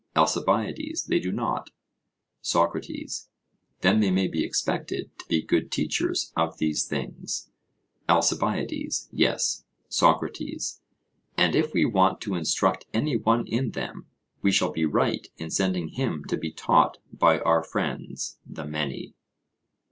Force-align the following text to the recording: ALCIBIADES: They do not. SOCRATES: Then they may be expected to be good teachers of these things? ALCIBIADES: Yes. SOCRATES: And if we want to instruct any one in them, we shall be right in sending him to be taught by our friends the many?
ALCIBIADES: 0.15 1.03
They 1.03 1.19
do 1.19 1.31
not. 1.31 1.69
SOCRATES: 2.41 3.29
Then 3.81 3.99
they 3.99 4.09
may 4.09 4.27
be 4.27 4.43
expected 4.43 5.11
to 5.19 5.25
be 5.27 5.43
good 5.43 5.71
teachers 5.71 6.33
of 6.35 6.57
these 6.57 6.85
things? 6.87 7.51
ALCIBIADES: 8.09 9.09
Yes. 9.11 9.63
SOCRATES: 9.89 10.81
And 11.37 11.53
if 11.53 11.75
we 11.75 11.85
want 11.85 12.19
to 12.21 12.33
instruct 12.33 12.87
any 12.95 13.15
one 13.15 13.45
in 13.45 13.73
them, 13.73 14.07
we 14.41 14.51
shall 14.51 14.71
be 14.71 14.85
right 14.85 15.27
in 15.37 15.51
sending 15.51 15.89
him 15.89 16.23
to 16.29 16.35
be 16.35 16.51
taught 16.51 16.97
by 17.13 17.37
our 17.37 17.63
friends 17.63 18.39
the 18.43 18.65
many? 18.65 19.13